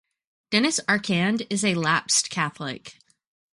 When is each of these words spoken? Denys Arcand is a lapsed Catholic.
Denys 0.49 0.79
Arcand 0.87 1.45
is 1.51 1.63
a 1.63 1.75
lapsed 1.75 2.31
Catholic. 2.31 2.95